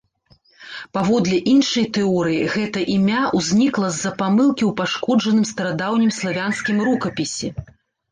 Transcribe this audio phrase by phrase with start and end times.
[0.97, 7.49] Паводле іншай тэорыі, гэта імя ўзнікла з-за памылкі ў пашкоджаным старадаўнім славянскім рукапісе.